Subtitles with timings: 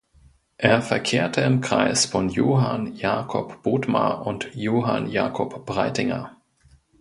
[0.57, 6.35] Er verkehrte im Kreis von Johann Jakob Bodmer und Johann Jakob Breitinger.